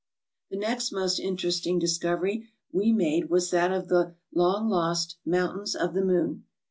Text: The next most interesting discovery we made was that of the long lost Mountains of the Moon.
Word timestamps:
The 0.49 0.57
next 0.57 0.91
most 0.91 1.19
interesting 1.19 1.77
discovery 1.77 2.47
we 2.71 2.91
made 2.91 3.29
was 3.29 3.51
that 3.51 3.71
of 3.71 3.87
the 3.87 4.15
long 4.33 4.67
lost 4.67 5.17
Mountains 5.27 5.75
of 5.75 5.93
the 5.93 6.03
Moon. 6.03 6.45